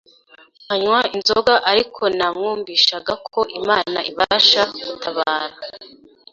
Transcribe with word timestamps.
nkanywa 0.63 0.99
inzoga 1.15 1.55
ariko 1.71 2.01
namwumvishagako 2.17 3.39
Imana 3.59 3.97
ibasha 4.11 4.61
gutabara. 4.85 5.55